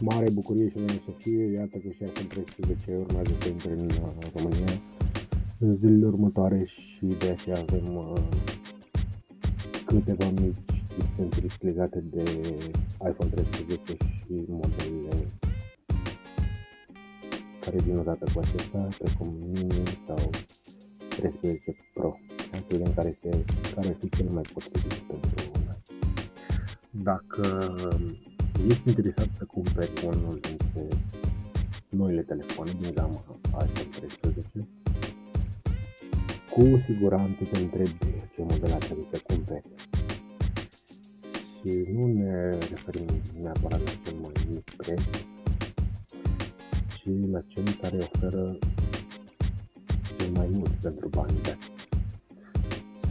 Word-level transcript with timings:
mare 0.00 0.30
bucurie 0.30 0.68
și 0.70 0.76
noi 0.76 1.02
să 1.04 1.12
fie, 1.18 1.44
iată 1.44 1.78
că 1.78 1.88
și 1.88 2.02
iPhone 2.02 2.26
13 2.28 2.96
urmează 2.96 3.30
să 3.40 3.48
intre 3.48 3.72
în 3.72 3.84
uh, 3.84 4.30
România 4.34 4.72
în 5.58 5.76
zilele 5.76 6.06
următoare 6.06 6.64
și 6.66 7.06
de 7.18 7.28
aceea 7.28 7.58
avem 7.58 7.96
uh, 7.96 8.22
câteva 9.84 10.30
mici 10.30 10.56
diferențe 10.96 11.56
legate 11.60 12.04
de 12.10 12.22
iPhone 13.08 13.30
13 13.30 13.96
și 14.24 14.44
modelele 14.48 15.26
care 17.60 17.78
vin 17.82 17.96
odată 17.96 18.24
cu 18.34 18.38
acesta, 18.38 18.88
precum 18.98 19.34
Mini 19.52 20.00
sau 20.06 20.30
13 21.08 21.76
Pro. 21.94 22.16
Hai 22.50 22.64
să 22.68 22.76
vedem 22.76 22.92
care, 22.94 23.08
este, 23.08 23.44
care 23.74 23.88
ar 23.88 23.96
fi 24.00 24.08
cel 24.08 24.28
mai 24.28 24.42
potrivit 24.52 24.92
pentru 24.92 25.50
noi. 25.52 25.76
Dacă 26.90 27.74
ești 28.68 28.88
interesat 28.88 29.28
să 29.38 29.44
cumperi 29.44 29.92
unul 30.06 30.38
dintre 30.40 30.96
noile 31.88 32.22
telefoane 32.22 32.72
din 32.78 32.90
gama 32.94 33.24
iPhone 33.46 33.88
13, 33.90 34.68
cu 36.50 36.82
siguranță 36.86 37.44
te 37.52 37.58
întrebi 37.58 37.98
ce 38.34 38.42
model 38.42 38.72
ar 38.72 38.78
trebui 38.78 39.06
să 39.12 39.20
cumperi. 39.26 39.64
Și 41.60 41.92
nu 41.92 42.06
ne 42.06 42.50
referim 42.50 43.06
neapărat 43.42 43.80
la 43.84 43.90
cel 44.04 44.14
mai 44.22 44.32
mic 44.50 44.70
preț, 44.76 45.02
ci 46.96 47.08
la 47.30 47.40
cel 47.46 47.64
care 47.80 47.96
oferă 47.96 48.58
cel 50.18 50.30
mai 50.30 50.48
mult 50.50 50.70
pentru 50.70 51.08
banii 51.08 51.42
de 51.42 51.56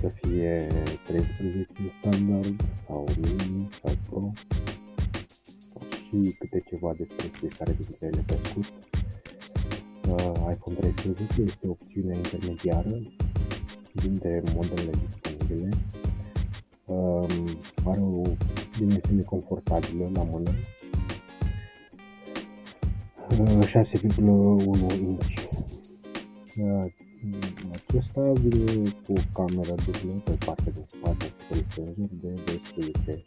să 0.02 0.08
fie 0.08 0.68
13 1.08 1.68
standard 2.00 2.62
sau 2.88 3.08
mini 3.22 3.59
câte 6.60 6.76
ceva 6.76 6.94
despre 6.98 7.28
fiecare 7.28 7.72
dintre 7.72 8.06
ele 8.06 8.24
pe 8.26 8.40
scurt. 8.44 8.74
Uh, 10.08 10.54
iPhone 10.54 10.78
13 10.80 11.42
este 11.42 11.68
opțiunea 11.68 12.16
intermediară 12.16 12.96
dintre 13.92 14.44
modelele 14.56 14.92
disponibile. 15.06 15.70
Uh, 16.86 17.26
are 17.86 18.00
o 18.00 18.22
dimensiune 18.78 19.22
confortabilă 19.22 20.10
la 20.14 20.24
mână, 20.24 20.50
uh, 23.40 23.66
6,1 23.66 25.00
inch. 25.02 25.28
Uh, 26.58 26.92
acesta 27.72 28.32
vine 28.32 28.90
cu 29.06 29.14
o 29.14 29.22
cameră 29.34 29.76
dublă 29.86 30.22
pe 30.24 30.32
partea 30.46 30.72
din 30.72 30.86
spate 30.88 31.26
și 31.26 31.64
senzor 31.74 32.10
de 32.22 32.42
12 32.46 33.26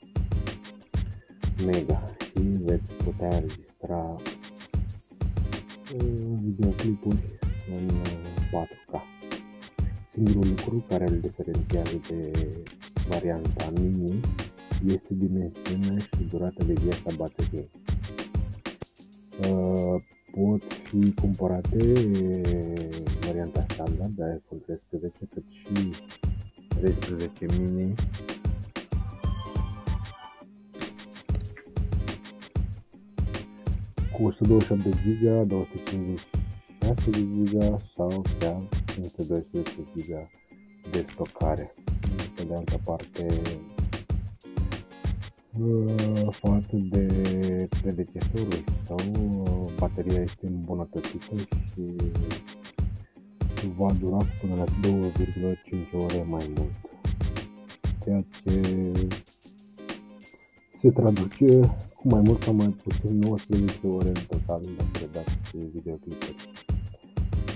mega 1.66 2.16
și 2.42 2.48
veți 2.64 2.92
putea 3.04 3.38
registra 3.38 4.16
uh, 5.94 6.04
videoclipuri 6.42 7.38
în 7.72 7.90
4K. 8.50 8.92
Uh, 8.92 9.00
Singurul 10.12 10.48
lucru 10.48 10.84
care 10.88 11.08
îl 11.08 11.20
diferențiază 11.20 12.00
de 12.08 12.32
varianta 13.08 13.72
mini 13.80 14.20
este 14.86 15.14
dimensiunea 15.14 15.98
și 15.98 16.28
durata 16.30 16.64
de 16.64 16.72
viață 16.72 17.02
a 17.04 17.14
bateriei. 17.16 17.70
Uh, 19.40 20.02
pot 20.34 20.72
fi 20.72 21.12
cumpărate 21.12 21.92
varianta 23.26 23.64
standard 23.68 24.12
de 24.16 24.40
iPhone 24.42 24.60
13 24.66 25.28
cât 25.34 25.44
și 25.48 25.94
13 26.68 27.46
mini 27.60 27.94
cu 34.12 34.24
128 34.26 34.82
de 34.82 34.90
GB, 34.90 35.48
256 35.48 37.10
de 37.10 37.20
GB 37.20 37.80
sau 37.96 38.22
chiar 38.38 38.62
512 38.86 39.70
GB 39.94 40.10
de 40.90 41.06
stocare. 41.10 41.74
Pe 42.36 42.42
de 42.42 42.54
altă 42.54 42.80
parte, 42.84 43.26
uh, 45.58 46.28
față 46.30 46.76
de 46.90 47.68
predecesorul 47.82 48.64
sau 48.86 48.96
uh, 48.96 49.72
bateria 49.78 50.20
este 50.22 50.46
îmbunătățită 50.46 51.34
și 51.74 51.82
va 53.76 53.92
dura 54.00 54.26
până 54.40 54.54
la 54.54 54.64
2,5 54.64 56.04
ore 56.04 56.22
mai 56.28 56.50
mult. 56.56 56.72
Ceea 58.04 58.24
ce 58.44 58.60
se 60.80 60.90
traduce 60.90 61.74
cu 62.02 62.08
mai 62.08 62.20
mult 62.24 62.42
sau 62.42 62.54
mai 62.54 62.68
puțin 62.68 63.18
19 63.18 63.86
ore 63.86 64.08
în 64.08 64.24
total 64.28 64.60
de 64.60 64.84
predat 64.92 65.28
și 65.46 65.56
videoclipuri. 65.56 66.36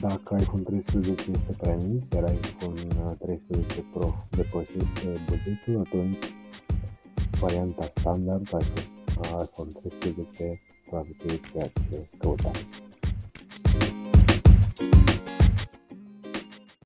Dacă 0.01 0.37
iPhone 0.41 0.63
13 0.63 1.31
este 1.31 1.53
prea 1.61 1.77
mic, 1.77 2.15
iar 2.15 2.33
iPhone 2.33 2.81
13 3.19 3.85
Pro 3.93 4.15
depășește 4.31 5.09
bugetul, 5.29 5.83
atunci 5.87 6.25
varianta 7.41 7.93
standard 7.95 8.49
iPhone 9.45 9.71
13 9.83 10.61
va 10.91 11.03
fi 11.19 11.51
ceea 11.53 11.67
ce 11.91 12.09
căutați. 12.19 12.86